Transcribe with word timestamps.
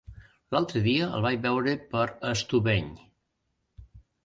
L'altre 0.53 0.81
dia 0.87 1.09
el 1.17 1.25
vaig 1.25 1.43
veure 1.43 1.77
per 1.93 2.07
Estubeny. 2.31 2.91